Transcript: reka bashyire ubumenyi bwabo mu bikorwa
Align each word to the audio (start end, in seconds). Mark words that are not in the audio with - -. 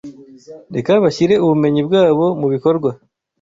reka 0.75 0.91
bashyire 1.03 1.33
ubumenyi 1.43 1.81
bwabo 1.87 2.25
mu 2.39 2.47
bikorwa 2.53 2.89